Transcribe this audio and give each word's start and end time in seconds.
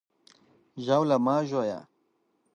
ژاوله 0.83 1.17
مه 1.25 1.35
ژویه! 1.49 1.79